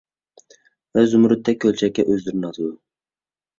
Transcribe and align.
ۋە 0.99 1.03
زۇمرەتتەك 1.11 1.61
كۆلچەككە 1.67 2.07
ئۆزلىرىنى 2.11 2.53
ئاتىدۇ. 2.53 2.75